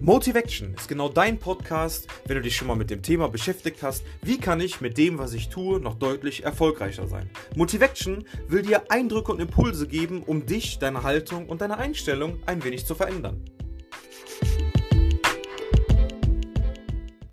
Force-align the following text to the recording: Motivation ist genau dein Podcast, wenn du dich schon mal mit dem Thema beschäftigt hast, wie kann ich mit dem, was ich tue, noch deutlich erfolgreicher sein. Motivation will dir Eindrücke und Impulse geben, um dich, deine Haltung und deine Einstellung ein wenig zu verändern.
Motivation 0.00 0.74
ist 0.74 0.88
genau 0.88 1.08
dein 1.08 1.38
Podcast, 1.38 2.06
wenn 2.24 2.36
du 2.36 2.42
dich 2.42 2.54
schon 2.54 2.68
mal 2.68 2.76
mit 2.76 2.88
dem 2.88 3.02
Thema 3.02 3.28
beschäftigt 3.28 3.82
hast, 3.82 4.04
wie 4.22 4.38
kann 4.38 4.60
ich 4.60 4.80
mit 4.80 4.96
dem, 4.96 5.18
was 5.18 5.32
ich 5.32 5.48
tue, 5.48 5.80
noch 5.80 5.96
deutlich 5.96 6.44
erfolgreicher 6.44 7.08
sein. 7.08 7.28
Motivation 7.56 8.24
will 8.46 8.62
dir 8.62 8.92
Eindrücke 8.92 9.32
und 9.32 9.40
Impulse 9.40 9.88
geben, 9.88 10.22
um 10.22 10.46
dich, 10.46 10.78
deine 10.78 11.02
Haltung 11.02 11.48
und 11.48 11.62
deine 11.62 11.78
Einstellung 11.78 12.38
ein 12.46 12.62
wenig 12.62 12.86
zu 12.86 12.94
verändern. 12.94 13.42